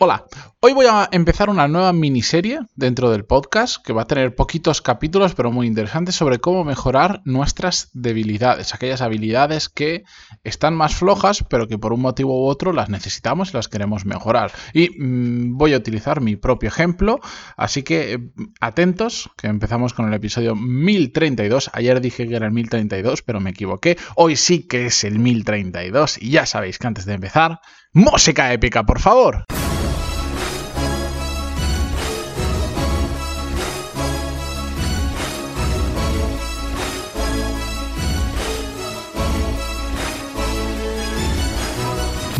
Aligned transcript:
Hola, 0.00 0.26
hoy 0.60 0.74
voy 0.74 0.86
a 0.86 1.08
empezar 1.10 1.50
una 1.50 1.66
nueva 1.66 1.92
miniserie 1.92 2.60
dentro 2.76 3.10
del 3.10 3.24
podcast 3.24 3.84
que 3.84 3.92
va 3.92 4.02
a 4.02 4.06
tener 4.06 4.36
poquitos 4.36 4.80
capítulos 4.80 5.34
pero 5.34 5.50
muy 5.50 5.66
interesantes 5.66 6.14
sobre 6.14 6.38
cómo 6.38 6.62
mejorar 6.62 7.20
nuestras 7.24 7.90
debilidades, 7.94 8.72
aquellas 8.74 9.00
habilidades 9.00 9.68
que 9.68 10.04
están 10.44 10.76
más 10.76 10.94
flojas 10.94 11.42
pero 11.50 11.66
que 11.66 11.78
por 11.78 11.92
un 11.92 12.00
motivo 12.00 12.44
u 12.44 12.46
otro 12.46 12.72
las 12.72 12.90
necesitamos 12.90 13.50
y 13.50 13.54
las 13.54 13.66
queremos 13.66 14.04
mejorar. 14.04 14.52
Y 14.72 14.90
mmm, 14.90 15.58
voy 15.58 15.74
a 15.74 15.78
utilizar 15.78 16.20
mi 16.20 16.36
propio 16.36 16.68
ejemplo, 16.68 17.18
así 17.56 17.82
que 17.82 18.20
atentos, 18.60 19.30
que 19.36 19.48
empezamos 19.48 19.94
con 19.94 20.06
el 20.06 20.14
episodio 20.14 20.54
1032. 20.54 21.70
Ayer 21.72 22.00
dije 22.00 22.28
que 22.28 22.36
era 22.36 22.46
el 22.46 22.52
1032 22.52 23.22
pero 23.22 23.40
me 23.40 23.50
equivoqué. 23.50 23.98
Hoy 24.14 24.36
sí 24.36 24.62
que 24.62 24.86
es 24.86 25.02
el 25.02 25.18
1032 25.18 26.22
y 26.22 26.30
ya 26.30 26.46
sabéis 26.46 26.78
que 26.78 26.86
antes 26.86 27.04
de 27.04 27.14
empezar, 27.14 27.58
música 27.92 28.52
épica, 28.52 28.84
por 28.84 29.00
favor. 29.00 29.44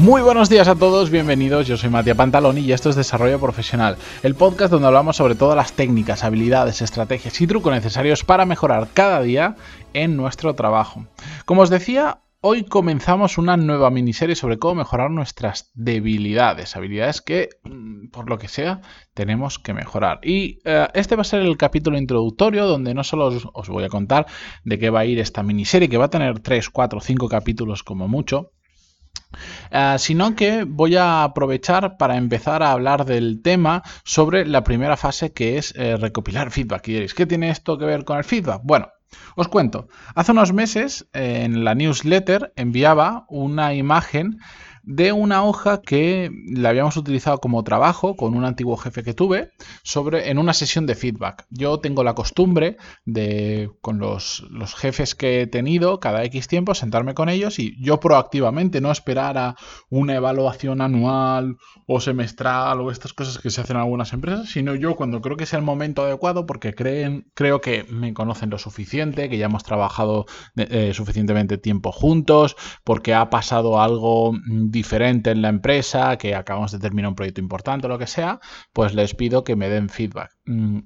Muy 0.09 0.23
buenos 0.23 0.49
días 0.49 0.69
a 0.69 0.75
todos, 0.75 1.11
bienvenidos. 1.11 1.67
Yo 1.67 1.77
soy 1.77 1.91
Matías 1.91 2.17
Pantaloni 2.17 2.63
y 2.63 2.73
esto 2.73 2.89
es 2.89 2.97
Desarrollo 2.97 3.39
Profesional, 3.39 3.99
el 4.23 4.35
podcast 4.35 4.73
donde 4.73 4.87
hablamos 4.89 5.17
sobre 5.17 5.35
todas 5.35 5.55
las 5.55 5.75
técnicas, 5.75 6.25
habilidades, 6.25 6.81
estrategias 6.81 7.39
y 7.43 7.47
trucos 7.47 7.75
necesarios 7.75 8.25
para 8.25 8.47
mejorar 8.47 8.89
cada 8.95 9.21
día 9.21 9.57
en 9.93 10.17
nuestro 10.17 10.55
trabajo. 10.55 11.05
Como 11.45 11.61
os 11.61 11.69
decía, 11.69 12.23
Hoy 12.41 12.63
comenzamos 12.63 13.37
una 13.37 13.57
nueva 13.57 13.91
miniserie 13.91 14.37
sobre 14.37 14.61
cómo 14.61 14.77
mejorar 14.77 15.11
nuestras 15.11 15.73
debilidades, 15.75 16.77
habilidades 16.77 17.21
que, 17.21 17.49
mm, 17.65 18.11
por 18.11 18.31
lo 18.31 18.39
que 18.39 18.47
sea, 18.47 18.81
tenemos 19.13 19.59
que 19.59 19.75
mejorar. 19.75 20.21
Y 20.23 20.61
uh, 20.65 20.87
este 20.95 21.17
va 21.17 21.23
a 21.23 21.25
ser 21.25 21.43
el 21.43 21.57
capítulo 21.57 21.99
introductorio 21.99 22.67
donde 22.67 22.95
no 22.95 23.03
solo 23.03 23.27
os, 23.27 23.49
os, 23.53 23.69
voy 23.69 23.83
a 23.83 23.89
contar 23.89 24.27
de 24.63 24.79
qué 24.79 24.89
va 24.89 25.01
a 25.01 25.05
ir 25.05 25.19
esta 25.19 25.43
miniserie, 25.43 25.89
que 25.89 25.99
va 25.99 26.05
a 26.05 26.11
tener 26.11 26.39
3, 26.39 26.71
4, 26.71 27.01
5 27.01 27.29
capítulos 27.29 27.83
como 27.83 28.07
mucho, 28.07 28.53
Uh, 29.71 29.99
sino 29.99 30.35
que 30.35 30.65
voy 30.65 30.97
a 30.97 31.23
aprovechar 31.23 31.99
para 31.99 32.17
empezar 32.17 32.63
a 32.63 32.73
hablar 32.73 33.05
del 33.05 33.43
tema 33.43 33.83
sobre 34.03 34.47
la 34.47 34.65
primera 34.65 34.97
fase 34.97 35.33
que 35.33 35.59
es 35.59 35.75
eh, 35.77 35.97
recopilar 35.97 36.51
feedback. 36.51 36.89
Y 36.89 36.93
diréis, 36.93 37.15
¿qué 37.15 37.27
tiene 37.27 37.51
esto 37.51 37.77
que 37.77 37.85
ver 37.85 38.05
con 38.05 38.17
el 38.17 38.25
feedback? 38.25 38.63
Bueno, 38.65 38.89
os 39.37 39.49
cuento. 39.49 39.89
Hace 40.15 40.33
unos 40.33 40.53
meses 40.53 41.07
eh, 41.13 41.43
en 41.45 41.65
la 41.65 41.75
newsletter 41.75 42.53
enviaba 42.57 43.27
una 43.29 43.75
imagen 43.75 44.39
de 44.89 45.13
una 45.13 45.45
hoja 45.45 45.83
que 45.83 46.31
la 46.47 46.71
habíamos 46.71 46.97
utilizado 46.97 47.39
como 47.41 47.63
trabajo 47.63 48.17
con 48.17 48.35
un 48.35 48.47
antiguo 48.47 48.79
jefe 48.79 49.03
que 49.03 49.13
tuve 49.13 49.51
sobre, 49.83 50.31
en 50.31 50.39
una 50.39 50.55
sesión 50.55 50.87
de 50.87 50.95
feedback. 50.95 51.45
Yo 51.51 51.79
tengo 51.79 52.03
la 52.05 52.15
costumbre 52.15 52.79
de, 53.05 53.71
con 53.83 53.99
los, 53.99 54.47
los 54.51 54.75
jefes 54.75 55.15
que 55.15 55.43
he 55.43 55.47
tenido, 55.47 56.01
cada 56.01 56.25
X 56.25 56.49
tiempo, 56.49 56.75
sentarme 56.75 57.13
con 57.13 57.29
ellos 57.29 57.59
y 57.59 57.77
yo 57.79 58.01
proactivamente 58.01 58.81
no 58.81 58.91
esperar 58.91 59.37
a 59.37 59.57
una 59.91 60.15
evaluación 60.15 60.81
anual 60.81 61.59
o 61.87 62.01
semestral 62.01 62.81
o 62.81 62.91
estas 62.91 63.13
cosas 63.13 63.39
que 63.43 63.51
se 63.51 63.61
hacen 63.61 63.77
en 63.77 63.83
algunas 63.83 64.15
empresas, 64.15 64.49
sino 64.49 64.75
yo 64.75 64.97
cuando 64.97 65.21
creo 65.21 65.37
que 65.37 65.45
es 65.45 65.53
el 65.53 65.61
momento 65.61 66.03
adecuado 66.03 66.47
porque 66.47 66.73
creen, 66.73 67.31
creo 67.35 67.61
que 67.61 67.85
me 67.91 68.15
conocen 68.15 68.49
lo 68.49 68.57
suficiente, 68.57 69.29
que 69.29 69.37
ya 69.37 69.47
hemos 69.47 69.65
trabajado 69.65 70.25
eh, 70.57 70.93
suficientemente 70.95 71.59
tiempo 71.59 71.93
juntos, 71.93 72.57
porque 72.85 73.13
ha 73.13 73.29
pasado 73.29 73.83
algo 73.83 74.33
en 74.93 75.43
la 75.43 75.49
empresa, 75.49 76.17
que 76.19 76.35
acabamos 76.35 76.73
de 76.73 76.79
terminar 76.79 77.11
un 77.11 77.15
proyecto 77.17 77.41
importante 77.41 77.87
o 77.87 77.91
lo 77.91 77.99
que 77.99 78.07
sea, 78.07 78.41
pues 78.73 78.95
les 78.95 79.15
pido 79.15 79.45
que 79.45 79.57
me 79.57 79.69
den 79.69 79.89
feedback. 79.89 80.31
Mm, 80.47 80.81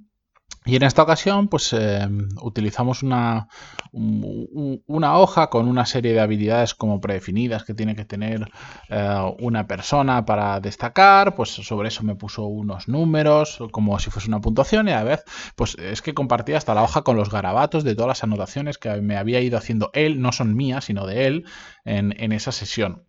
y 0.64 0.76
en 0.76 0.84
esta 0.84 1.02
ocasión, 1.02 1.48
pues 1.48 1.72
eh, 1.72 2.08
utilizamos 2.40 3.02
una, 3.02 3.48
hoja 3.92 5.50
con 5.50 5.66
una 5.66 5.84
serie 5.86 6.12
de 6.12 6.20
habilidades 6.20 6.74
como 6.74 7.00
predefinidas 7.00 7.64
que 7.64 7.74
tiene 7.74 7.96
que 7.96 8.04
tener 8.04 8.48
eh, 8.88 9.32
una 9.40 9.66
persona 9.66 10.24
para 10.24 10.60
destacar. 10.60 11.34
Pues 11.34 11.50
sobre 11.50 11.88
eso 11.88 12.04
me 12.04 12.14
puso 12.14 12.44
unos 12.44 12.86
números, 12.86 13.58
como 13.72 13.98
si 13.98 14.10
fuese 14.10 14.28
una 14.28 14.40
puntuación, 14.40 14.86
y 14.86 14.92
a 14.92 14.98
la 14.98 15.04
vez, 15.04 15.24
pues 15.56 15.76
es 15.78 16.00
que 16.00 16.14
compartía 16.14 16.58
hasta 16.58 16.74
la 16.74 16.84
hoja 16.84 17.02
con 17.02 17.16
los 17.16 17.30
garabatos 17.30 17.82
de 17.82 17.96
todas 17.96 18.08
las 18.08 18.22
anotaciones 18.22 18.78
que 18.78 19.00
me 19.00 19.16
había 19.16 19.40
ido 19.40 19.58
haciendo 19.58 19.90
él, 19.94 20.20
no 20.20 20.30
son 20.30 20.54
mías, 20.54 20.84
sino 20.84 21.06
de 21.06 21.26
él, 21.26 21.44
en 21.84 22.32
esa 22.32 22.52
sesión. 22.52 23.02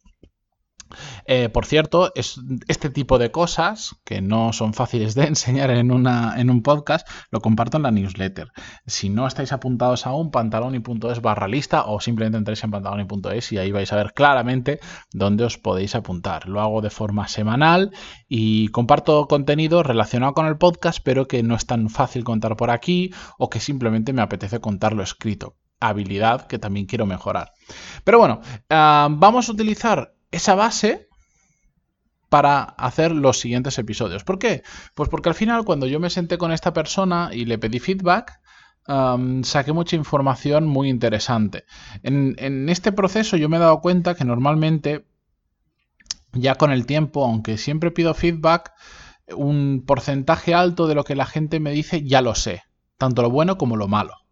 Eh, 1.26 1.50
por 1.50 1.66
cierto, 1.66 2.12
es, 2.16 2.40
este 2.68 2.90
tipo 2.90 3.18
de 3.18 3.32
cosas, 3.32 3.96
que 4.04 4.22
no 4.22 4.54
son 4.54 4.74
fáciles 4.74 5.16
de 5.16 5.24
enseñar 5.28 5.72
en, 5.72 5.92
un 5.92 6.62
podcast, 6.64 7.08
lo 7.32 7.42
comparto 7.42 7.78
en 7.78 7.84
la 7.84 7.92
newsletter. 7.92 8.52
Si 8.86 9.10
no 9.10 9.28
estáis 9.28 9.54
apuntados 9.54 10.06
aún, 10.06 10.32
pantaloni.es 10.32 11.22
barra 11.22 11.48
lista 11.48 11.86
o 11.86 12.00
simplemente 12.00 12.38
entréis 12.38 12.64
en 12.64 12.72
pantaloni.es 12.72 13.52
y 13.52 13.58
ahí 13.58 13.72
vais 13.72 13.92
a 13.92 13.96
ver 13.96 14.14
claramente 14.14 14.80
dónde 15.12 15.46
os 15.46 15.58
podéis 15.58 15.96
apuntar. 15.96 16.48
Lo 16.48 16.62
hago 16.62 16.82
de 16.82 16.90
forma 16.90 17.28
semanal 17.28 17.92
y 18.28 18.70
comparto 18.70 19.28
contenido 19.28 19.84
relacionado 19.84 20.34
con 20.34 20.46
el 20.48 20.58
podcast, 20.58 21.00
pero 21.04 21.28
que 21.28 21.44
no 21.44 21.56
es 21.56 21.66
tan 21.66 21.90
fácil 21.90 22.24
contar 22.24 22.56
por 22.56 22.72
aquí 22.72 23.12
o 23.38 23.50
que 23.50 23.60
simplemente 23.60 24.14
me 24.14 24.22
apetece 24.22 24.60
contarlo 24.60 25.04
escrito 25.04 25.56
habilidad 25.90 26.48
que 26.48 26.60
también 26.60 26.86
quiero 26.86 27.06
mejorar. 27.06 27.52
Pero 28.04 28.20
bueno, 28.20 28.42
uh, 28.70 29.10
vamos 29.10 29.50
a 29.50 29.52
utilizar 29.52 30.13
esa 30.34 30.56
base 30.56 31.08
para 32.30 32.64
hacer 32.64 33.12
los 33.12 33.40
siguientes 33.40 33.78
episodios. 33.78 34.24
¿Por 34.24 34.40
qué? 34.40 34.64
Pues 34.96 35.08
porque 35.08 35.30
al 35.30 35.36
final 35.36 35.64
cuando 35.64 35.86
yo 35.86 36.00
me 36.00 36.10
senté 36.10 36.40
con 36.40 36.52
esta 36.52 36.74
persona 36.74 37.30
y 37.32 37.46
le 37.46 37.60
pedí 37.60 37.80
feedback, 37.80 38.42
um, 38.88 39.44
saqué 39.44 39.72
mucha 39.72 39.96
información 39.96 40.66
muy 40.66 40.90
interesante. 40.90 41.66
En, 42.02 42.36
en, 42.40 42.70
este 42.70 42.92
proceso 42.92 43.38
yo 43.38 43.50
me 43.50 43.58
he 43.58 43.60
dado 43.60 43.80
cuenta 43.82 44.16
que 44.16 44.26
normalmente, 44.26 45.06
ya 46.32 46.56
con 46.56 46.72
el 46.72 46.88
tiempo, 46.88 47.24
aunque 47.24 47.60
siempre 47.60 47.92
pido 47.92 48.16
feedback, 48.16 48.72
un 49.38 49.84
porcentaje 49.86 50.56
alto 50.56 50.88
de 50.88 50.96
lo 50.96 51.04
que 51.04 51.16
la 51.16 51.28
gente 51.28 51.60
me 51.60 51.72
dice 51.72 52.04
ya 52.04 52.24
lo 52.24 52.34
sé, 52.34 52.64
tanto 52.98 53.22
lo 53.22 53.30
bueno 53.30 53.60
como 53.60 53.78
lo 53.78 53.88
malo 53.88 54.23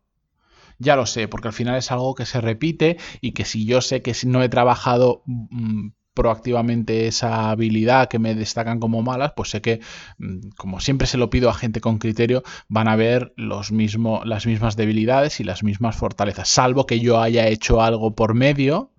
ya 0.81 0.95
lo 0.95 1.05
sé, 1.05 1.27
porque 1.27 1.47
al 1.47 1.53
final 1.53 1.77
es 1.77 1.91
algo 1.91 2.15
que 2.15 2.25
se 2.25 2.41
repite 2.41 2.97
y 3.21 3.31
que 3.33 3.45
si 3.45 3.65
yo 3.65 3.81
sé 3.81 4.01
que 4.01 4.13
no 4.25 4.43
he 4.43 4.49
trabajado 4.49 5.23
mmm, 5.25 5.89
proactivamente 6.13 7.07
esa 7.07 7.51
habilidad 7.51 8.09
que 8.09 8.19
me 8.19 8.35
destacan 8.35 8.79
como 8.79 9.01
malas, 9.01 9.33
pues 9.35 9.49
sé 9.49 9.61
que, 9.61 9.79
mm, 10.17 10.49
como 10.57 10.79
siempre 10.79 11.07
se 11.07 11.17
lo 11.17 11.29
pido 11.29 11.49
a 11.49 11.53
gente 11.53 11.81
con 11.81 11.99
criterio, 11.99 12.43
van 12.67 12.87
a 12.87 12.95
ver 12.95 13.33
los 13.37 13.71
mismo, 13.71 14.21
las 14.25 14.45
mismas 14.45 14.75
debilidades 14.75 15.39
y 15.39 15.43
las 15.43 15.63
mismas 15.63 15.95
fortalezas, 15.95 16.49
salvo 16.49 16.85
que 16.85 16.99
yo 16.99 17.21
haya 17.21 17.47
hecho 17.47 17.81
algo 17.81 18.15
por 18.15 18.33
medio 18.33 18.91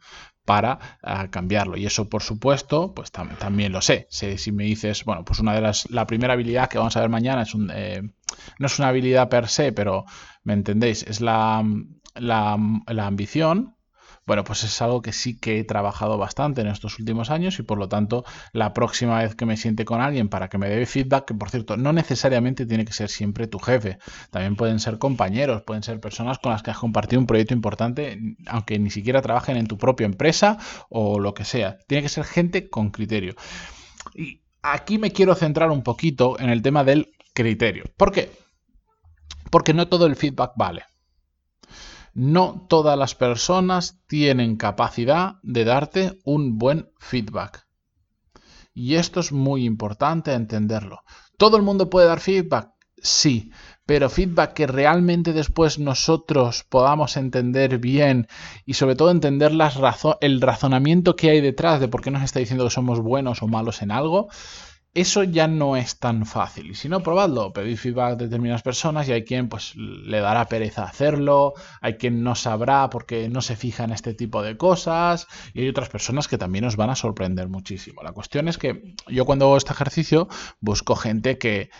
para 0.44 0.78
uh, 1.04 1.30
cambiarlo. 1.30 1.76
Y 1.76 1.86
eso, 1.86 2.08
por 2.08 2.22
supuesto, 2.22 2.94
pues 2.94 3.12
tam 3.12 3.36
también 3.38 3.72
lo 3.72 3.80
sé. 3.80 4.06
sé. 4.10 4.38
Si 4.38 4.50
me 4.52 4.64
dices, 4.64 5.04
bueno, 5.04 5.24
pues 5.24 5.38
una 5.38 5.54
de 5.54 5.60
las, 5.60 5.88
la 5.90 6.06
primera 6.06 6.32
habilidad 6.34 6.68
que 6.68 6.78
vamos 6.78 6.96
a 6.96 7.00
ver 7.00 7.10
mañana 7.10 7.42
es 7.42 7.54
un, 7.54 7.70
eh, 7.72 8.02
no 8.58 8.66
es 8.66 8.78
una 8.78 8.88
habilidad 8.88 9.28
per 9.28 9.48
se, 9.48 9.72
pero 9.72 10.04
me 10.44 10.52
entendéis, 10.52 11.02
es 11.04 11.20
la, 11.20 11.64
la, 12.14 13.06
ambición, 13.06 13.76
bueno, 14.24 14.44
pues 14.44 14.62
es 14.62 14.80
algo 14.80 15.02
que 15.02 15.12
sí 15.12 15.36
que 15.38 15.58
he 15.58 15.64
trabajado 15.64 16.16
bastante 16.16 16.60
en 16.60 16.68
estos 16.68 16.98
últimos 17.00 17.30
años 17.30 17.58
y 17.58 17.64
por 17.64 17.78
lo 17.78 17.88
tanto 17.88 18.24
la 18.52 18.72
próxima 18.72 19.18
vez 19.18 19.34
que 19.34 19.46
me 19.46 19.56
siente 19.56 19.84
con 19.84 20.00
alguien 20.00 20.28
para 20.28 20.48
que 20.48 20.58
me 20.58 20.68
dé 20.68 20.86
feedback, 20.86 21.24
que 21.26 21.34
por 21.34 21.50
cierto 21.50 21.76
no 21.76 21.92
necesariamente 21.92 22.64
tiene 22.64 22.84
que 22.84 22.92
ser 22.92 23.08
siempre 23.08 23.48
tu 23.48 23.58
jefe, 23.58 23.98
también 24.30 24.54
pueden 24.54 24.78
ser 24.78 24.98
compañeros, 24.98 25.62
pueden 25.62 25.82
ser 25.82 25.98
personas 26.00 26.38
con 26.38 26.52
las 26.52 26.62
que 26.62 26.70
has 26.70 26.78
compartido 26.78 27.18
un 27.18 27.26
proyecto 27.26 27.54
importante, 27.54 28.36
aunque 28.46 28.78
ni 28.78 28.90
siquiera 28.90 29.22
trabajen 29.22 29.56
en 29.56 29.66
tu 29.66 29.76
propia 29.76 30.04
empresa 30.04 30.56
o 30.88 31.18
lo 31.18 31.34
que 31.34 31.44
sea, 31.44 31.78
tiene 31.88 32.02
que 32.02 32.08
ser 32.08 32.24
gente 32.24 32.70
con 32.70 32.90
criterio. 32.90 33.34
Y 34.14 34.42
aquí 34.62 34.98
me 34.98 35.10
quiero 35.10 35.34
centrar 35.34 35.70
un 35.70 35.82
poquito 35.82 36.38
en 36.38 36.50
el 36.50 36.62
tema 36.62 36.84
del 36.84 37.10
criterio. 37.34 37.84
¿Por 37.96 38.12
qué? 38.12 38.30
Porque 39.52 39.74
no 39.74 39.86
todo 39.86 40.06
el 40.06 40.16
feedback 40.16 40.52
vale. 40.56 40.84
No 42.14 42.64
todas 42.70 42.98
las 42.98 43.14
personas 43.14 44.00
tienen 44.06 44.56
capacidad 44.56 45.34
de 45.42 45.66
darte 45.66 46.18
un 46.24 46.56
buen 46.58 46.90
feedback. 46.98 47.66
Y 48.72 48.94
esto 48.94 49.20
es 49.20 49.30
muy 49.30 49.66
importante 49.66 50.32
entenderlo. 50.32 51.02
¿Todo 51.36 51.58
el 51.58 51.62
mundo 51.62 51.90
puede 51.90 52.06
dar 52.06 52.20
feedback? 52.20 52.70
Sí, 52.96 53.50
pero 53.84 54.08
feedback 54.08 54.54
que 54.54 54.66
realmente 54.66 55.34
después 55.34 55.78
nosotros 55.78 56.64
podamos 56.66 57.18
entender 57.18 57.76
bien 57.76 58.28
y 58.64 58.72
sobre 58.72 58.96
todo 58.96 59.10
entender 59.10 59.52
el 60.22 60.40
razonamiento 60.40 61.14
que 61.14 61.28
hay 61.28 61.42
detrás 61.42 61.78
de 61.78 61.88
por 61.88 62.00
qué 62.00 62.10
nos 62.10 62.22
está 62.22 62.38
diciendo 62.38 62.64
que 62.64 62.70
somos 62.70 63.00
buenos 63.00 63.42
o 63.42 63.48
malos 63.48 63.82
en 63.82 63.90
algo, 63.90 64.28
eso 64.94 65.24
ya 65.24 65.48
no 65.48 65.76
es 65.76 65.98
tan 65.98 66.26
fácil. 66.26 66.70
Y 66.70 66.74
si 66.74 66.88
no, 66.88 67.02
probadlo. 67.02 67.52
Pedid 67.52 67.76
feedback 67.76 68.18
de 68.18 68.26
determinadas 68.26 68.62
personas 68.62 69.08
y 69.08 69.12
hay 69.12 69.24
quien 69.24 69.48
pues 69.48 69.74
le 69.74 70.20
dará 70.20 70.46
pereza 70.46 70.84
hacerlo, 70.84 71.54
hay 71.80 71.94
quien 71.94 72.22
no 72.22 72.34
sabrá 72.34 72.90
porque 72.90 73.28
no 73.30 73.40
se 73.40 73.56
fija 73.56 73.84
en 73.84 73.92
este 73.92 74.12
tipo 74.12 74.42
de 74.42 74.56
cosas 74.56 75.26
y 75.54 75.62
hay 75.62 75.68
otras 75.68 75.88
personas 75.88 76.28
que 76.28 76.38
también 76.38 76.64
os 76.64 76.76
van 76.76 76.90
a 76.90 76.96
sorprender 76.96 77.48
muchísimo. 77.48 78.02
La 78.02 78.12
cuestión 78.12 78.48
es 78.48 78.58
que 78.58 78.94
yo 79.08 79.24
cuando 79.24 79.46
hago 79.46 79.56
este 79.56 79.72
ejercicio 79.72 80.28
busco 80.60 80.94
gente 80.94 81.38
que 81.38 81.70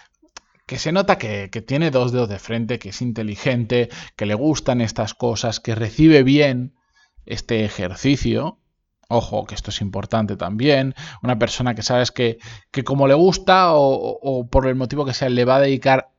que 0.64 0.78
se 0.78 0.92
nota 0.92 1.18
que, 1.18 1.50
que, 1.50 1.60
tiene 1.60 1.90
dos 1.90 2.12
dedos 2.12 2.30
de 2.30 2.38
frente, 2.38 2.78
que 2.78 2.90
es 2.90 3.02
inteligente, 3.02 3.90
que 4.16 4.24
le 4.24 4.34
gustan 4.34 4.80
estas 4.80 5.12
cosas, 5.12 5.60
que 5.60 5.74
recibe 5.74 6.22
bien 6.22 6.72
este 7.26 7.64
ejercicio 7.64 8.61
Ojo, 9.14 9.44
que 9.44 9.54
esto 9.54 9.68
es 9.70 9.82
importante 9.82 10.36
también. 10.36 10.94
Una 11.22 11.38
persona 11.38 11.74
que 11.74 11.82
sabes 11.82 12.10
que, 12.10 12.38
que 12.70 12.82
como 12.82 13.06
le 13.06 13.12
gusta 13.12 13.72
o, 13.74 14.48
por 14.50 14.66
el 14.66 14.74
motivo 14.74 15.04
que 15.04 15.12
sea, 15.12 15.28
le 15.28 15.44
va 15.44 15.56
a 15.56 15.60
dedicar 15.60 16.10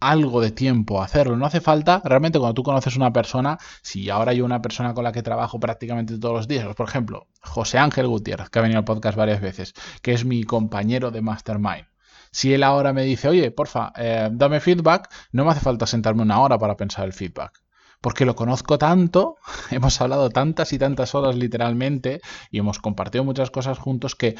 algo 0.00 0.40
de 0.40 0.50
tiempo 0.50 1.02
a 1.02 1.04
hacerlo. 1.04 1.36
No 1.36 1.44
hace 1.44 1.60
falta, 1.60 2.00
realmente 2.02 2.38
cuando 2.38 2.54
tú 2.54 2.62
conoces 2.62 2.96
una 2.96 3.12
persona, 3.12 3.58
si 3.82 4.08
ahora 4.08 4.30
hay 4.30 4.40
una 4.40 4.62
persona 4.62 4.94
con 4.94 5.04
la 5.04 5.12
que 5.12 5.22
trabajo 5.22 5.60
prácticamente 5.60 6.18
todos 6.18 6.34
los 6.34 6.48
días, 6.48 6.74
por 6.74 6.88
ejemplo, 6.88 7.26
José 7.42 7.76
Ángel 7.76 8.06
Gutiérrez, 8.06 8.48
que 8.48 8.58
ha 8.58 8.62
venido 8.62 8.78
al 8.78 8.86
podcast 8.86 9.18
varias 9.18 9.42
veces, 9.42 9.74
que 10.00 10.14
es 10.14 10.24
mi 10.24 10.44
compañero 10.44 11.10
de 11.10 11.20
Mastermind. 11.20 11.88
Si 12.30 12.54
él 12.54 12.62
ahora 12.62 12.94
me 12.94 13.02
dice, 13.02 13.28
oye, 13.28 13.50
porfa, 13.50 13.92
eh, 13.96 14.30
dame 14.32 14.60
feedback, 14.60 15.12
no 15.32 15.44
me 15.44 15.50
hace 15.50 15.60
falta 15.60 15.86
sentarme 15.86 16.22
una 16.22 16.40
hora 16.40 16.58
para 16.58 16.76
pensar 16.76 17.04
el 17.04 17.12
feedback 17.12 17.60
porque 18.00 18.24
lo 18.24 18.34
conozco 18.34 18.78
tanto, 18.78 19.36
hemos 19.70 20.00
hablado 20.00 20.30
tantas 20.30 20.72
y 20.72 20.78
tantas 20.78 21.14
horas 21.14 21.36
literalmente 21.36 22.20
y 22.50 22.58
hemos 22.58 22.78
compartido 22.78 23.24
muchas 23.24 23.50
cosas 23.50 23.78
juntos 23.78 24.14
que, 24.14 24.36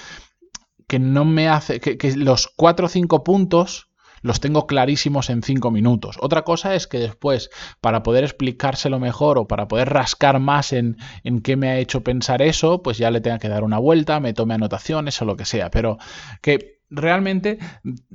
que 0.86 0.98
no 0.98 1.24
me 1.24 1.48
hace, 1.48 1.80
que, 1.80 2.16
los 2.16 2.48
cuatro 2.48 2.86
o 2.86 2.88
cinco 2.88 3.22
puntos 3.24 3.88
los 4.22 4.40
tengo 4.40 4.66
clarísimos 4.66 5.30
en 5.30 5.42
cinco 5.42 5.70
minutos. 5.70 6.16
Otra 6.20 6.42
cosa 6.42 6.74
es 6.74 6.86
que 6.86 6.98
después, 6.98 7.48
para 7.80 8.02
poder 8.02 8.24
explicárselo 8.24 8.98
mejor 8.98 9.38
o 9.38 9.48
para 9.48 9.66
poder 9.66 9.88
rascar 9.88 10.40
más 10.40 10.74
en, 10.74 10.98
en 11.24 11.40
qué 11.40 11.56
me 11.56 11.70
ha 11.70 11.78
hecho 11.78 12.02
pensar 12.02 12.42
eso, 12.42 12.82
pues 12.82 12.98
ya 12.98 13.10
le 13.10 13.22
tenga 13.22 13.38
que 13.38 13.48
dar 13.48 13.64
una 13.64 13.78
vuelta, 13.78 14.20
me 14.20 14.34
tome 14.34 14.52
anotaciones 14.52 15.22
o 15.22 15.24
lo 15.24 15.36
que 15.36 15.46
sea. 15.46 15.70
Pero 15.70 15.96
que 16.42 16.79
realmente 16.90 17.58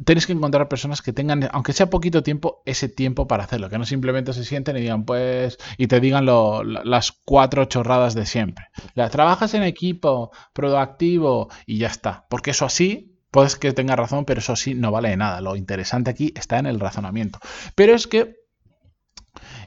tenéis 0.04 0.28
que 0.28 0.34
encontrar 0.34 0.68
personas 0.68 1.02
que 1.02 1.14
tengan, 1.14 1.50
aunque 1.52 1.74
sea 1.74 1.90
poquito 1.90 2.24
tiempo, 2.24 2.62
ese 2.66 2.90
tiempo 2.90 3.28
para 3.28 3.46
hacerlo, 3.46 3.70
que 3.70 3.78
no 3.78 3.86
simplemente 3.86 4.34
se 4.34 4.44
sienten 4.44 4.78
y 4.78 4.82
digan, 4.82 5.06
pues, 5.06 5.58
y 5.78 5.88
te 5.88 6.00
digan 6.00 6.26
las 6.26 7.12
cuatro 7.12 7.66
chorradas 7.66 8.14
de 8.14 8.26
siempre. 8.26 8.68
La, 8.94 9.10
trabajas 9.10 9.54
en 9.54 9.64
equipo, 9.64 10.32
proactivo 10.54 11.50
y 11.66 11.78
ya 11.80 11.88
está, 11.88 12.26
porque 12.30 12.52
eso 12.52 12.66
así, 12.66 13.16
puedes 13.32 13.56
que 13.56 13.74
tenga 13.74 13.96
razón, 13.96 14.26
pero 14.26 14.40
eso 14.40 14.56
sí 14.56 14.76
no 14.76 14.92
vale 14.92 15.10
de 15.10 15.18
nada. 15.18 15.42
Lo 15.42 15.56
interesante 15.56 16.12
aquí 16.12 16.34
está 16.36 16.60
en 16.60 16.66
el 16.66 16.80
razonamiento. 16.80 17.40
Pero 17.76 17.94
es 17.94 18.08
que 18.08 18.38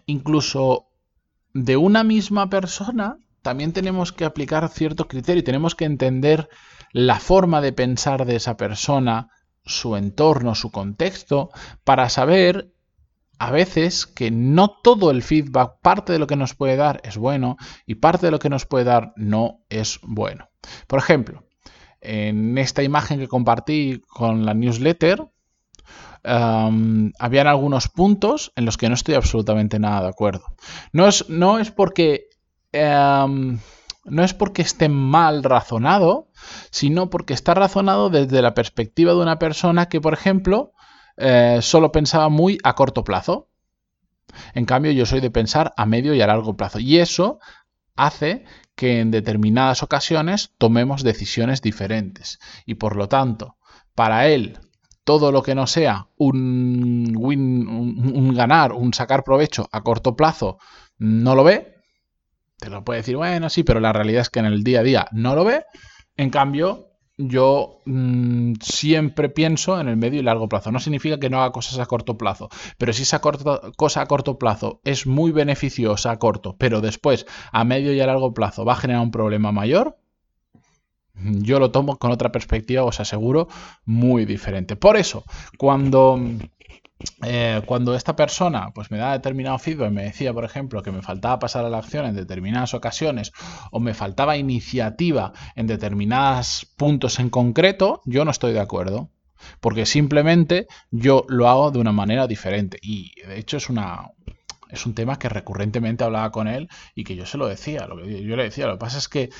incluso 0.06 0.88
de 1.52 1.76
una 1.76 2.04
misma 2.04 2.48
persona 2.48 3.18
también 3.42 3.72
tenemos 3.72 4.12
que 4.12 4.24
aplicar 4.24 4.68
cierto 4.68 5.08
criterio 5.08 5.40
y 5.40 5.44
tenemos 5.44 5.74
que 5.74 5.84
entender 5.84 6.48
la 6.92 7.20
forma 7.20 7.60
de 7.60 7.72
pensar 7.72 8.24
de 8.24 8.36
esa 8.36 8.56
persona, 8.56 9.30
su 9.64 9.96
entorno, 9.96 10.54
su 10.54 10.70
contexto, 10.70 11.50
para 11.84 12.08
saber 12.08 12.72
a 13.38 13.50
veces 13.50 14.06
que 14.06 14.30
no 14.30 14.68
todo 14.82 15.10
el 15.10 15.22
feedback, 15.22 15.80
parte 15.80 16.12
de 16.12 16.18
lo 16.18 16.26
que 16.26 16.36
nos 16.36 16.54
puede 16.54 16.76
dar 16.76 17.00
es 17.04 17.16
bueno 17.16 17.56
y 17.86 17.96
parte 17.96 18.26
de 18.26 18.32
lo 18.32 18.38
que 18.38 18.50
nos 18.50 18.66
puede 18.66 18.84
dar 18.84 19.12
no 19.16 19.60
es 19.68 20.00
bueno. 20.02 20.48
Por 20.86 20.98
ejemplo, 20.98 21.44
en 22.00 22.58
esta 22.58 22.82
imagen 22.82 23.20
que 23.20 23.28
compartí 23.28 24.02
con 24.08 24.44
la 24.44 24.54
newsletter, 24.54 25.28
habían 26.24 27.46
algunos 27.46 27.88
puntos 27.88 28.52
en 28.56 28.64
los 28.64 28.76
que 28.76 28.88
no 28.88 28.94
estoy 28.94 29.14
absolutamente 29.14 29.78
nada 29.78 30.02
de 30.02 30.08
acuerdo. 30.08 30.44
No 30.92 31.06
es, 31.06 31.28
no 31.28 31.58
es 31.58 31.70
porque 31.70 32.28
no 34.10 34.24
es 34.24 34.34
porque 34.34 34.62
esté 34.62 34.88
mal 34.88 35.42
razonado, 35.42 36.28
sino 36.70 37.10
porque 37.10 37.34
está 37.34 37.54
razonado 37.54 38.10
desde 38.10 38.42
la 38.42 38.54
perspectiva 38.54 39.12
de 39.12 39.20
una 39.20 39.38
persona 39.38 39.88
que, 39.88 40.00
por 40.00 40.14
ejemplo, 40.14 40.72
eh, 41.16 41.58
solo 41.62 41.92
pensaba 41.92 42.28
muy 42.28 42.58
a 42.64 42.74
corto 42.74 43.04
plazo. 43.04 43.50
En 44.54 44.66
cambio, 44.66 44.92
yo 44.92 45.06
soy 45.06 45.20
de 45.20 45.30
pensar 45.30 45.72
a 45.76 45.86
medio 45.86 46.14
y 46.14 46.20
a 46.20 46.26
largo 46.26 46.56
plazo. 46.56 46.78
Y 46.78 46.98
eso 46.98 47.40
hace 47.96 48.44
que 48.74 49.00
en 49.00 49.10
determinadas 49.10 49.82
ocasiones 49.82 50.54
tomemos 50.58 51.02
decisiones 51.02 51.62
diferentes. 51.62 52.38
Y 52.64 52.74
por 52.74 52.96
lo 52.96 53.08
tanto, 53.08 53.56
para 53.94 54.28
él, 54.28 54.58
todo 55.02 55.32
lo 55.32 55.42
que 55.42 55.54
no 55.54 55.66
sea 55.66 56.08
un, 56.16 57.16
un 57.16 58.34
ganar, 58.34 58.72
un 58.72 58.94
sacar 58.94 59.24
provecho 59.24 59.68
a 59.72 59.82
corto 59.82 60.14
plazo, 60.14 60.58
no 60.98 61.34
lo 61.34 61.44
ve, 61.44 61.77
te 62.58 62.70
lo 62.70 62.84
puede 62.84 63.00
decir, 63.00 63.16
bueno, 63.16 63.48
sí, 63.48 63.62
pero 63.62 63.80
la 63.80 63.92
realidad 63.92 64.22
es 64.22 64.30
que 64.30 64.40
en 64.40 64.46
el 64.46 64.64
día 64.64 64.80
a 64.80 64.82
día 64.82 65.08
no 65.12 65.34
lo 65.34 65.44
ve. 65.44 65.64
En 66.16 66.30
cambio, 66.30 66.88
yo 67.16 67.80
mm, 67.84 68.54
siempre 68.60 69.28
pienso 69.28 69.80
en 69.80 69.88
el 69.88 69.96
medio 69.96 70.20
y 70.20 70.22
largo 70.22 70.48
plazo. 70.48 70.72
No 70.72 70.80
significa 70.80 71.18
que 71.18 71.30
no 71.30 71.40
haga 71.40 71.52
cosas 71.52 71.78
a 71.78 71.86
corto 71.86 72.16
plazo, 72.16 72.48
pero 72.78 72.92
si 72.92 73.02
esa 73.02 73.20
cosa 73.20 74.00
a 74.00 74.06
corto 74.06 74.38
plazo 74.38 74.80
es 74.84 75.06
muy 75.06 75.32
beneficiosa 75.32 76.12
a 76.12 76.18
corto, 76.18 76.56
pero 76.58 76.80
después 76.80 77.26
a 77.52 77.64
medio 77.64 77.92
y 77.92 78.00
a 78.00 78.06
largo 78.06 78.34
plazo 78.34 78.64
va 78.64 78.74
a 78.74 78.76
generar 78.76 79.02
un 79.02 79.10
problema 79.10 79.52
mayor, 79.52 79.98
yo 81.14 81.58
lo 81.58 81.72
tomo 81.72 81.98
con 81.98 82.12
otra 82.12 82.30
perspectiva, 82.30 82.84
os 82.84 83.00
aseguro, 83.00 83.48
muy 83.84 84.24
diferente. 84.24 84.76
Por 84.76 84.96
eso, 84.96 85.24
cuando 85.56 86.20
eh, 87.22 87.62
cuando 87.64 87.94
esta 87.94 88.16
persona 88.16 88.72
pues 88.74 88.90
me 88.90 88.98
da 88.98 89.12
determinado 89.12 89.58
feedback, 89.58 89.90
me 89.90 90.04
decía, 90.04 90.32
por 90.32 90.44
ejemplo, 90.44 90.82
que 90.82 90.90
me 90.90 91.02
faltaba 91.02 91.38
pasar 91.38 91.64
a 91.64 91.70
la 91.70 91.78
acción 91.78 92.06
en 92.06 92.16
determinadas 92.16 92.74
ocasiones 92.74 93.32
o 93.70 93.78
me 93.78 93.94
faltaba 93.94 94.36
iniciativa 94.36 95.32
en 95.54 95.66
determinados 95.68 96.66
puntos 96.76 97.20
en 97.20 97.30
concreto, 97.30 98.02
yo 98.04 98.24
no 98.24 98.30
estoy 98.30 98.52
de 98.52 98.60
acuerdo. 98.60 99.10
Porque 99.60 99.86
simplemente 99.86 100.66
yo 100.90 101.24
lo 101.28 101.48
hago 101.48 101.70
de 101.70 101.78
una 101.78 101.92
manera 101.92 102.26
diferente. 102.26 102.78
Y 102.82 103.12
de 103.24 103.38
hecho 103.38 103.56
es 103.56 103.70
una, 103.70 104.10
es 104.68 104.84
un 104.84 104.94
tema 104.94 105.18
que 105.18 105.28
recurrentemente 105.28 106.02
hablaba 106.02 106.32
con 106.32 106.48
él 106.48 106.68
y 106.96 107.04
que 107.04 107.14
yo 107.14 107.24
se 107.24 107.38
lo 107.38 107.46
decía. 107.46 107.86
Lo 107.86 107.96
que 107.96 108.24
yo 108.24 108.34
le 108.34 108.42
decía, 108.42 108.66
lo 108.66 108.72
que 108.72 108.80
pasa 108.80 108.98
es 108.98 109.08
que 109.08 109.30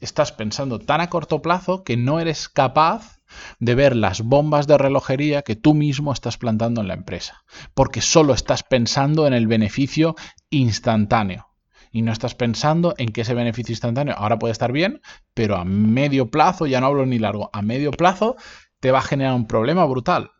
estás 0.00 0.32
pensando 0.32 0.78
tan 0.78 1.02
a 1.02 1.10
corto 1.10 1.42
plazo 1.42 1.84
que 1.84 1.98
no 1.98 2.18
eres 2.18 2.48
capaz 2.48 3.15
de 3.58 3.74
ver 3.74 3.96
las 3.96 4.22
bombas 4.22 4.66
de 4.66 4.78
relojería 4.78 5.42
que 5.42 5.56
tú 5.56 5.74
mismo 5.74 6.12
estás 6.12 6.38
plantando 6.38 6.80
en 6.80 6.88
la 6.88 6.94
empresa, 6.94 7.44
porque 7.74 8.00
solo 8.00 8.34
estás 8.34 8.62
pensando 8.62 9.26
en 9.26 9.34
el 9.34 9.46
beneficio 9.46 10.14
instantáneo 10.50 11.48
y 11.96 12.02
no 12.02 12.12
estás 12.12 12.34
pensando 12.34 12.94
en 12.98 13.08
que 13.08 13.22
ese 13.22 13.34
beneficio 13.34 13.72
instantáneo 13.72 14.14
ahora 14.16 14.38
puede 14.38 14.52
estar 14.52 14.70
bien, 14.70 15.00
pero 15.32 15.56
a 15.56 15.64
medio 15.64 16.30
plazo, 16.30 16.66
ya 16.66 16.80
no 16.80 16.86
hablo 16.86 17.06
ni 17.06 17.18
largo, 17.18 17.48
a 17.52 17.62
medio 17.62 17.90
plazo 17.90 18.36
te 18.80 18.90
va 18.90 18.98
a 18.98 19.02
generar 19.02 19.34
un 19.34 19.46
problema 19.46 19.84
brutal. 19.86 20.32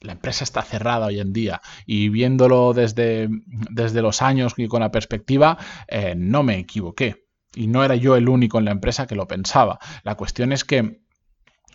La 0.00 0.12
empresa 0.12 0.44
está 0.44 0.62
cerrada 0.62 1.06
hoy 1.06 1.20
en 1.20 1.34
día 1.34 1.60
y 1.84 2.08
viéndolo 2.08 2.72
desde, 2.72 3.28
desde 3.70 4.00
los 4.00 4.22
años 4.22 4.54
y 4.56 4.66
con 4.68 4.80
la 4.80 4.90
perspectiva, 4.90 5.58
eh, 5.88 6.14
no 6.16 6.42
me 6.42 6.58
equivoqué. 6.58 7.26
Y 7.54 7.66
no 7.66 7.84
era 7.84 7.96
yo 7.96 8.16
el 8.16 8.30
único 8.30 8.58
en 8.58 8.64
la 8.64 8.70
empresa 8.70 9.06
que 9.06 9.16
lo 9.16 9.28
pensaba. 9.28 9.78
La 10.02 10.14
cuestión 10.14 10.52
es 10.52 10.64
que 10.64 11.02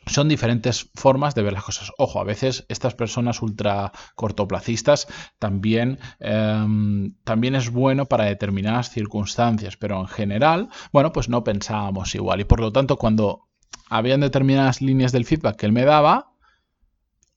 son 0.05 0.29
diferentes 0.29 0.89
formas 0.95 1.35
de 1.35 1.41
ver 1.43 1.53
las 1.53 1.63
cosas. 1.63 1.91
Ojo, 1.97 2.19
a 2.19 2.23
veces 2.23 2.65
estas 2.69 2.95
personas 2.95 3.41
ultra 3.41 3.91
cortoplacistas 4.15 5.07
también, 5.39 5.99
em, 6.19 7.13
también 7.23 7.55
es 7.55 7.69
bueno 7.69 8.05
para 8.05 8.25
determinadas 8.25 8.89
circunstancias, 8.89 9.77
pero 9.77 9.99
en 9.99 10.07
general, 10.07 10.69
bueno, 10.91 11.11
pues 11.11 11.29
no 11.29 11.43
pensábamos 11.43 12.15
igual. 12.15 12.41
Y 12.41 12.45
por 12.45 12.59
lo 12.59 12.71
tanto, 12.71 12.97
cuando 12.97 13.47
habían 13.89 14.21
determinadas 14.21 14.81
líneas 14.81 15.11
del 15.11 15.25
feedback 15.25 15.57
que 15.57 15.65
él 15.65 15.71
me 15.71 15.85
daba, 15.85 16.34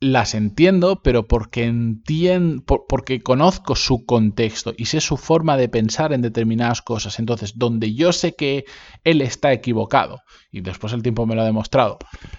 las 0.00 0.34
entiendo, 0.34 1.02
pero 1.02 1.26
porque 1.26 1.64
entiendo, 1.64 2.62
porque 2.64 3.20
conozco 3.20 3.74
su 3.74 4.06
contexto 4.06 4.72
y 4.76 4.84
sé 4.84 5.00
su 5.00 5.16
forma 5.16 5.56
de 5.56 5.68
pensar 5.68 6.12
en 6.12 6.22
determinadas 6.22 6.82
cosas. 6.82 7.18
Entonces, 7.18 7.58
donde 7.58 7.94
yo 7.94 8.12
sé 8.12 8.34
que 8.34 8.64
él 9.02 9.20
está 9.22 9.52
equivocado, 9.52 10.20
y 10.52 10.60
después 10.60 10.92
el 10.92 11.02
tiempo 11.02 11.26
me 11.26 11.34
lo 11.34 11.42
ha 11.42 11.46
demostrado, 11.46 11.98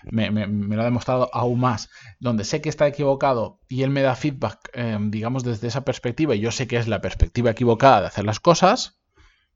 me, 0.10 0.30
lo 0.30 0.82
ha 0.82 0.86
demostrado 0.86 1.30
aún 1.34 1.60
más, 1.60 1.90
donde 2.20 2.46
sé 2.46 2.62
que 2.62 2.70
está 2.70 2.88
equivocado 2.88 3.60
y 3.68 3.84
él 3.84 3.90
me 3.90 4.02
da 4.02 4.16
feedback, 4.16 4.70
em, 4.74 5.12
digamos, 5.12 5.44
desde 5.44 5.68
esa 5.68 5.84
perspectiva, 5.84 6.36
y 6.36 6.40
yo 6.40 6.52
sé 6.52 6.68
que 6.68 6.78
es 6.78 6.88
la 6.88 7.02
perspectiva 7.02 7.52
equivocada 7.52 8.02
de 8.02 8.08
hacer 8.08 8.26
las 8.26 8.40
cosas, 8.40 8.99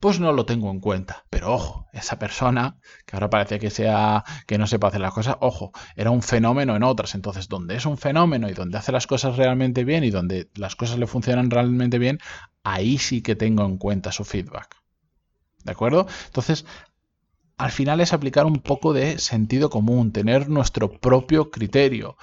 pues 0.04 0.20
no 0.20 0.32
lo 0.32 0.44
tengo 0.44 0.70
en 0.70 0.80
cuenta. 0.80 1.24
Pero 1.30 1.54
ojo, 1.54 1.88
esa 1.94 2.18
persona, 2.18 2.76
que 3.06 3.16
ahora 3.16 3.30
parece 3.30 3.58
que 3.58 3.70
sea 3.70 4.22
que 4.46 4.58
no 4.58 4.66
sepa 4.66 4.88
hacer 4.88 5.00
las 5.00 5.14
cosas, 5.14 5.38
ojo, 5.40 5.72
era 5.96 6.10
un 6.10 6.20
fenómeno 6.20 6.76
en 6.76 6.82
otras. 6.82 7.14
Entonces, 7.14 7.48
donde 7.48 7.76
es 7.76 7.86
un 7.86 7.96
fenómeno 7.96 8.50
y 8.50 8.52
donde 8.52 8.76
hace 8.76 8.92
las 8.92 9.06
cosas 9.06 9.38
realmente 9.38 9.82
bien 9.82 10.04
y 10.04 10.10
donde 10.10 10.50
las 10.56 10.76
cosas 10.76 10.98
le 10.98 11.06
funcionan 11.06 11.50
realmente 11.50 11.98
bien, 11.98 12.18
ahí 12.64 12.98
sí 12.98 13.22
que 13.22 13.34
tengo 13.34 13.64
en 13.64 13.78
cuenta 13.78 14.12
su 14.12 14.26
feedback. 14.26 14.76
¿De 15.64 15.72
acuerdo? 15.72 16.06
Entonces, 16.26 16.66
al 17.56 17.70
final 17.70 18.02
es 18.02 18.12
aplicar 18.12 18.44
un 18.44 18.58
poco 18.58 18.92
de 18.92 19.18
sentido 19.18 19.70
común, 19.70 20.12
tener 20.12 20.50
nuestro 20.50 21.00
propio 21.00 21.50
criterio. 21.50 22.18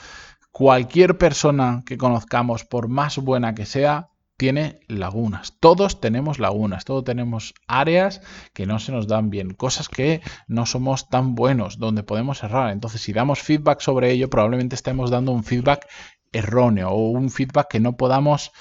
Cualquier 0.51 1.17
persona 1.17 1.81
que 1.83 1.97
conozcamos, 1.97 2.63
por 2.63 2.89
más 2.89 3.17
buena 3.17 3.55
que 3.55 3.65
sea, 3.65 4.11
tiene 4.37 4.79
lagunas. 4.87 5.57
Todos 5.59 6.01
tenemos 6.01 6.39
lagunas, 6.39 6.83
todos 6.85 7.03
tenemos 7.03 7.53
áreas 7.67 8.21
que 8.53 8.65
no 8.65 8.79
se 8.79 8.91
nos 8.91 9.07
dan 9.07 9.29
bien, 9.29 9.53
cosas 9.53 9.87
que 9.87 10.21
no 10.47 10.65
somos 10.65 11.09
tan 11.09 11.35
buenos, 11.35 11.77
donde 11.77 12.03
podemos 12.03 12.43
errar. 12.43 12.71
Entonces, 12.71 13.01
si 13.01 13.13
damos 13.13 13.41
feedback 13.41 13.81
sobre 13.81 14.11
ello, 14.11 14.29
probablemente 14.29 14.75
estemos 14.75 15.11
dando 15.11 15.31
un 15.31 15.43
feedback 15.43 15.87
erróneo 16.31 16.89
o 16.89 17.11
un 17.11 17.29
feedback 17.29 17.67
que 17.69 17.79
no 17.79 17.97
podamos 17.97 18.51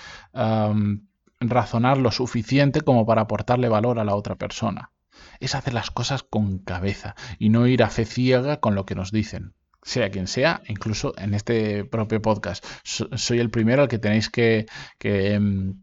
razonar 1.41 1.97
lo 1.99 2.11
suficiente 2.11 2.83
como 2.83 3.07
para 3.07 3.23
aportarle 3.23 3.69
valor 3.69 3.99
a 3.99 4.05
la 4.05 4.15
otra 4.15 4.37
persona. 4.37 4.93
Es 5.39 5.55
hacer 5.55 5.73
las 5.73 5.91
cosas 5.91 6.23
con 6.23 6.59
cabeza 6.59 7.15
y 7.39 7.49
no 7.49 7.67
ir 7.67 7.83
a 7.83 7.89
fe 7.89 8.05
ciega 8.05 8.61
con 8.61 8.75
lo 8.75 8.85
que 8.85 8.95
nos 8.95 9.12
dicen 9.12 9.55
sea 9.82 10.10
quien 10.10 10.26
sea, 10.26 10.62
incluso 10.68 11.14
en 11.18 11.34
este 11.34 11.84
propio 11.84 12.20
podcast. 12.22 12.64
soy 12.84 13.38
el 13.38 13.50
primero 13.50 13.82
al 13.82 13.88
que 13.88 13.99
tenéis 13.99 14.28
que, 14.28 14.66
em, 15.00 15.82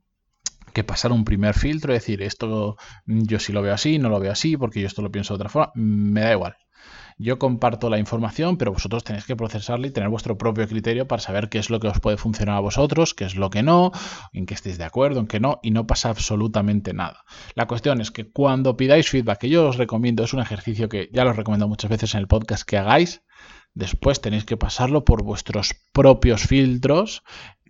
que, 0.74 0.84
pasar 0.84 1.12
un 1.12 1.26
primer 1.26 1.56
filtro, 1.56 1.92
y 1.94 1.96
decir, 1.96 2.22
esto 2.22 2.78
yo 3.06 3.40
sí 3.40 3.52
lo 3.54 3.62
veo 3.62 3.74
así, 3.74 3.98
no 4.00 4.10
lo 4.10 4.20
veo 4.20 4.32
así, 4.32 4.58
porque 4.58 4.82
yo 4.82 4.88
esto 4.88 5.02
lo 5.02 5.12
pienso 5.12 5.34
de 5.34 5.36
otra 5.38 5.50
forma, 5.50 5.72
me 5.76 6.22
da 6.22 6.32
igual. 6.34 6.58
Yo 7.20 7.40
comparto 7.40 7.90
la 7.90 7.98
información, 7.98 8.58
pero 8.58 8.72
vosotros 8.72 9.04
tenéis 9.04 9.26
que 9.26 9.36
procesarla 9.36 9.88
y 9.88 9.92
tener 9.92 10.10
vuestro 10.10 10.38
propio 10.38 10.68
criterio 10.68 11.08
para 11.08 11.20
saber 11.20 11.50
qué 11.50 11.58
es 11.58 11.72
lo 11.72 11.80
que 11.80 11.88
os 11.88 12.00
puede 12.00 12.18
funcionar 12.18 12.58
a 12.58 12.60
vosotros, 12.60 13.16
qué 13.16 13.26
es 13.26 13.36
lo 13.36 13.50
que 13.50 13.64
no, 13.64 13.92
en 14.34 14.46
qué 14.46 14.54
estéis 14.54 14.78
de 14.78 14.84
acuerdo, 14.84 15.20
en 15.20 15.28
qué 15.28 15.40
no, 15.40 15.60
y 15.64 15.72
no 15.72 15.88
pasa 15.88 16.10
absolutamente 16.10 16.94
nada. 16.94 17.24
La 17.56 17.66
cuestión 17.66 18.02
es 18.02 18.12
que 18.12 18.32
cuando 18.32 18.78
pidáis 18.78 19.10
feedback, 19.10 19.40
que 19.40 19.50
yo 19.50 19.68
os 19.68 19.78
recomiendo, 19.78 20.24
es 20.24 20.34
un 20.34 20.42
ejercicio 20.42 20.90
que 20.90 21.10
ya 21.12 21.24
lo 21.24 21.34
recomiendo 21.34 21.68
muchas 21.68 21.90
veces 21.90 22.14
en 22.14 22.20
el 22.20 22.28
podcast 22.28 22.64
que 22.70 22.78
hagáis, 22.78 23.24
Después 23.78 24.22
tenéis 24.22 24.44
que 24.44 24.58
pasarlo 24.58 25.06
por 25.06 25.22
vuestros 25.22 25.76
propios 25.92 26.42
filtros, 26.42 27.22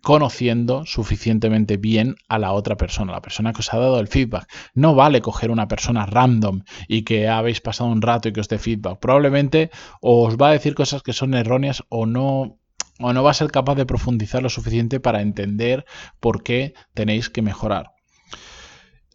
conociendo 0.02 0.86
suficientemente 0.86 1.76
bien 1.76 2.16
a 2.30 2.40
la 2.40 2.54
otra 2.54 2.78
persona, 2.78 3.12
la 3.12 3.22
persona 3.22 3.52
que 3.52 3.60
os 3.60 3.74
ha 3.74 3.78
dado 3.78 4.00
el 4.00 4.08
feedback. 4.08 4.48
No 4.74 4.96
vale 4.96 5.20
coger 5.20 5.52
una 5.52 5.68
persona 5.68 6.06
random 6.06 6.62
y 6.88 7.04
que 7.04 7.28
habéis 7.28 7.60
pasado 7.60 7.90
un 7.90 8.02
rato 8.02 8.30
y 8.30 8.32
que 8.32 8.40
os 8.40 8.48
dé 8.48 8.58
feedback. 8.58 9.00
Probablemente 9.02 9.70
os 10.00 10.38
va 10.38 10.48
a 10.48 10.54
decir 10.54 10.76
cosas 10.76 11.04
que 11.04 11.12
son 11.12 11.34
erróneas 11.34 11.84
o 11.90 12.06
no 12.06 12.58
o 13.00 13.12
no 13.12 13.22
va 13.22 13.32
a 13.32 13.34
ser 13.34 13.52
capaz 13.52 13.76
de 13.76 13.86
profundizar 13.86 14.42
lo 14.42 14.50
suficiente 14.50 15.02
para 15.02 15.22
entender 15.22 15.86
por 16.22 16.42
qué 16.42 16.74
tenéis 16.94 17.30
que 17.30 17.42
mejorar. 17.42 17.97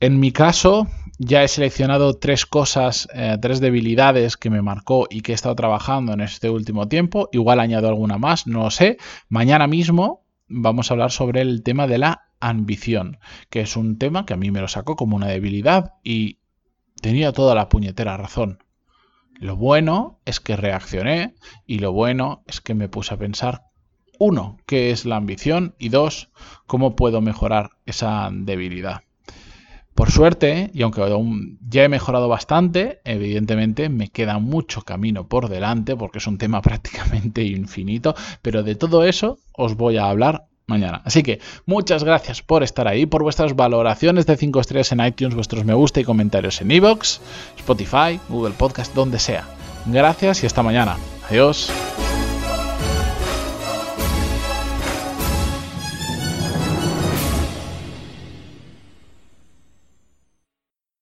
En 0.02 0.18
mi 0.18 0.32
caso, 0.32 0.88
ya 1.20 1.44
he 1.44 1.48
seleccionado 1.48 2.14
tres 2.14 2.44
cosas, 2.44 3.06
eh, 3.14 3.38
tres 3.40 3.60
debilidades 3.60 4.36
que 4.36 4.50
me 4.50 4.60
marcó 4.60 5.06
y 5.08 5.20
que 5.20 5.30
he 5.30 5.34
estado 5.36 5.54
trabajando 5.54 6.12
en 6.12 6.20
este 6.20 6.50
último 6.50 6.88
tiempo. 6.88 7.28
Igual 7.30 7.60
añado 7.60 7.86
alguna 7.86 8.18
más, 8.18 8.48
no 8.48 8.64
lo 8.64 8.70
sé. 8.72 8.96
Mañana 9.28 9.68
mismo 9.68 10.24
vamos 10.48 10.90
a 10.90 10.94
hablar 10.94 11.12
sobre 11.12 11.40
el 11.40 11.62
tema 11.62 11.86
de 11.86 11.98
la 11.98 12.22
ambición, 12.40 13.18
que 13.48 13.60
es 13.60 13.76
un 13.76 13.96
tema 13.96 14.26
que 14.26 14.34
a 14.34 14.36
mí 14.36 14.50
me 14.50 14.60
lo 14.60 14.66
sacó 14.66 14.96
como 14.96 15.14
una 15.14 15.28
debilidad 15.28 15.94
y 16.02 16.40
tenía 17.00 17.30
toda 17.30 17.54
la 17.54 17.68
puñetera 17.68 18.16
razón. 18.16 18.58
Lo 19.38 19.54
bueno 19.54 20.18
es 20.24 20.40
que 20.40 20.56
reaccioné 20.56 21.36
y 21.64 21.78
lo 21.78 21.92
bueno 21.92 22.42
es 22.48 22.60
que 22.60 22.74
me 22.74 22.88
puse 22.88 23.14
a 23.14 23.18
pensar, 23.18 23.66
uno, 24.18 24.58
qué 24.66 24.90
es 24.90 25.04
la 25.04 25.14
ambición 25.14 25.76
y 25.78 25.90
dos, 25.90 26.32
cómo 26.66 26.96
puedo 26.96 27.20
mejorar 27.20 27.70
esa 27.86 28.28
debilidad. 28.32 29.02
Por 29.94 30.10
suerte, 30.10 30.70
y 30.72 30.82
aunque 30.82 31.02
ya 31.68 31.84
he 31.84 31.88
mejorado 31.88 32.28
bastante, 32.28 33.00
evidentemente 33.04 33.88
me 33.88 34.08
queda 34.08 34.38
mucho 34.38 34.82
camino 34.82 35.28
por 35.28 35.48
delante 35.48 35.96
porque 35.96 36.18
es 36.18 36.26
un 36.26 36.38
tema 36.38 36.62
prácticamente 36.62 37.42
infinito, 37.42 38.14
pero 38.40 38.62
de 38.62 38.74
todo 38.74 39.04
eso 39.04 39.38
os 39.52 39.76
voy 39.76 39.98
a 39.98 40.08
hablar 40.08 40.46
mañana. 40.66 41.02
Así 41.04 41.22
que 41.22 41.40
muchas 41.66 42.04
gracias 42.04 42.42
por 42.42 42.62
estar 42.62 42.88
ahí, 42.88 43.06
por 43.06 43.22
vuestras 43.22 43.54
valoraciones 43.54 44.26
de 44.26 44.36
5 44.36 44.60
estrellas 44.60 44.92
en 44.92 45.04
iTunes, 45.04 45.34
vuestros 45.34 45.64
me 45.64 45.74
gusta 45.74 46.00
y 46.00 46.04
comentarios 46.04 46.60
en 46.60 46.70
iVoox, 46.70 47.20
Spotify, 47.58 48.18
Google 48.28 48.54
Podcast, 48.56 48.94
donde 48.94 49.18
sea. 49.18 49.46
Gracias 49.86 50.42
y 50.42 50.46
hasta 50.46 50.62
mañana. 50.62 50.96
Adiós. 51.28 51.70